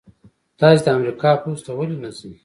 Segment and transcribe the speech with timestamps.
[0.59, 2.33] تاسې د امریکا پوځ ته ولې نه ځئ؟